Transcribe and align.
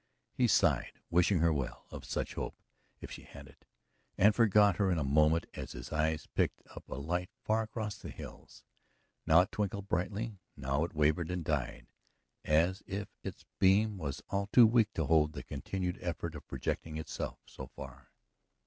He 0.33 0.47
sighed, 0.47 0.93
wishing 1.11 1.41
her 1.41 1.53
well 1.53 1.85
of 1.91 2.05
such 2.05 2.33
hope 2.33 2.55
if 3.01 3.11
she 3.11 3.21
had 3.21 3.45
it, 3.47 3.65
and 4.17 4.33
forgot 4.33 4.77
her 4.77 4.89
in 4.89 4.97
a 4.97 5.03
moment 5.03 5.45
as 5.53 5.73
his 5.73 5.91
eyes 5.93 6.25
picked 6.25 6.59
up 6.75 6.89
a 6.89 6.95
light 6.95 7.29
far 7.43 7.61
across 7.61 7.99
the 7.99 8.09
hills. 8.09 8.63
Now 9.27 9.41
it 9.41 9.51
twinkled 9.51 9.87
brightly, 9.87 10.39
now 10.57 10.83
it 10.85 10.95
wavered 10.95 11.29
and 11.29 11.45
died, 11.45 11.85
as 12.43 12.81
if 12.87 13.09
its 13.21 13.45
beam 13.59 13.99
was 13.99 14.23
all 14.31 14.47
too 14.47 14.65
weak 14.65 14.91
to 14.93 15.05
hold 15.05 15.33
to 15.33 15.37
the 15.37 15.43
continued 15.43 15.99
effort 16.01 16.33
of 16.33 16.47
projecting 16.47 16.97
itself 16.97 17.37
so 17.45 17.67
far. 17.67 18.09